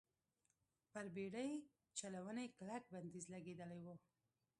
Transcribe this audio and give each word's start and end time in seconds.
پر 0.91 1.05
بېړۍ 1.15 1.51
چلونې 1.99 2.45
کلک 2.57 2.83
بندیز 2.93 3.25
لګېدلی 3.33 3.79
و. 3.83 3.87